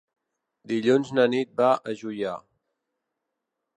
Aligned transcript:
Dilluns 0.71 1.11
na 1.19 1.25
Nit 1.33 1.53
va 1.61 1.69
a 1.75 1.95
Juià. 2.03 2.33